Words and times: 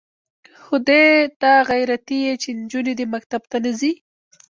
خو 0.63 0.75
دې 0.87 1.05
ته 1.41 1.51
غیرتي 1.69 2.17
یې 2.25 2.33
چې 2.41 2.49
نجونې 2.61 2.93
دې 2.99 3.05
مکتب 3.13 3.41
ته 3.51 3.57
نه 3.65 3.71
ځي. 3.79 3.93